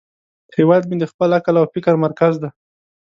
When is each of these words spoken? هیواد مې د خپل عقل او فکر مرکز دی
هیواد 0.55 0.83
مې 0.89 0.95
د 0.99 1.03
خپل 1.11 1.29
عقل 1.37 1.55
او 1.59 1.65
فکر 1.73 1.93
مرکز 2.05 2.33
دی 2.41 2.49